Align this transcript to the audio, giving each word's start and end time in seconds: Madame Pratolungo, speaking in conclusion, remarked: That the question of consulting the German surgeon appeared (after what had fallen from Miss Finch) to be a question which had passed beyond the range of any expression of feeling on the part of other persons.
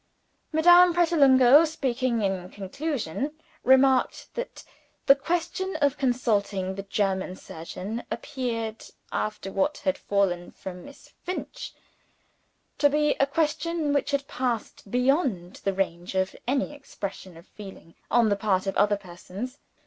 Madame 0.51 0.95
Pratolungo, 0.95 1.63
speaking 1.63 2.23
in 2.23 2.49
conclusion, 2.49 3.33
remarked: 3.63 4.33
That 4.33 4.63
the 5.05 5.15
question 5.15 5.75
of 5.75 5.95
consulting 5.99 6.73
the 6.73 6.81
German 6.81 7.35
surgeon 7.35 8.01
appeared 8.09 8.83
(after 9.11 9.51
what 9.51 9.77
had 9.85 9.99
fallen 9.99 10.53
from 10.53 10.85
Miss 10.85 11.09
Finch) 11.21 11.75
to 12.79 12.89
be 12.89 13.15
a 13.19 13.27
question 13.27 13.93
which 13.93 14.09
had 14.09 14.27
passed 14.27 14.89
beyond 14.89 15.57
the 15.57 15.71
range 15.73 16.15
of 16.15 16.35
any 16.47 16.73
expression 16.73 17.37
of 17.37 17.45
feeling 17.45 17.93
on 18.09 18.29
the 18.29 18.35
part 18.35 18.65
of 18.65 18.75
other 18.77 18.97
persons. 18.97 19.59